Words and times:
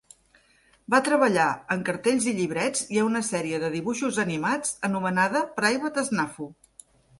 Va 0.93 1.01
treballar 1.07 1.49
en 1.75 1.83
cartells 1.89 2.25
i 2.31 2.33
llibrets, 2.39 2.81
i 2.97 2.99
a 3.03 3.05
una 3.09 3.23
sèrie 3.29 3.61
de 3.65 3.71
dibuixos 3.77 4.19
animats 4.27 4.75
anomenada 4.91 5.45
Private 5.63 6.09
Snafu. 6.11 6.53